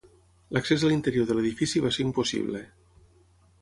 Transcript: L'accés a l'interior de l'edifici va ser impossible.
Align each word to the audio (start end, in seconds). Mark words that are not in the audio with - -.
L'accés 0.57 0.85
a 0.87 0.89
l'interior 0.93 1.29
de 1.33 1.37
l'edifici 1.37 1.85
va 1.87 1.95
ser 1.99 2.09
impossible. 2.09 2.67